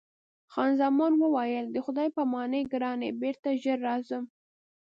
[0.51, 4.23] خان زمان وویل: د خدای په امان ګرانې، بېرته ژر راځم.